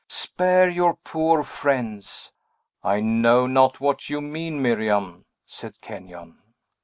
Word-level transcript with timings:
"Spare 0.09 0.67
your 0.67 0.95
poor 0.95 1.43
friends!" 1.43 2.31
"I 2.83 3.01
know 3.01 3.45
not 3.45 3.79
what 3.79 4.09
you 4.09 4.19
mean, 4.19 4.59
Miriam," 4.59 5.25
said 5.45 5.79
Kenyon. 5.79 6.39